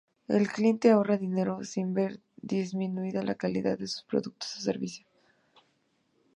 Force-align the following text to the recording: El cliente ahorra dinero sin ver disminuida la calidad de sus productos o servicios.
El 0.27 0.47
cliente 0.47 0.89
ahorra 0.89 1.15
dinero 1.19 1.63
sin 1.63 1.93
ver 1.93 2.21
disminuida 2.37 3.21
la 3.21 3.35
calidad 3.35 3.77
de 3.77 3.85
sus 3.85 4.01
productos 4.01 4.55
o 4.55 4.59
servicios. 4.59 5.07